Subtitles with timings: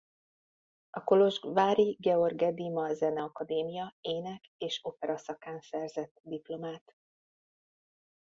[0.89, 6.95] A kolozsvári Gheorghe Dima Zeneakadémia ének és opera szakán szerzett diplomát.